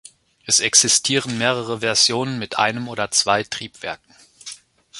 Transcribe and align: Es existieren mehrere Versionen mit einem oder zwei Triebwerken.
Es 0.47 0.61
existieren 0.61 1.37
mehrere 1.37 1.81
Versionen 1.81 2.39
mit 2.39 2.57
einem 2.57 2.87
oder 2.87 3.11
zwei 3.11 3.43
Triebwerken. 3.43 4.15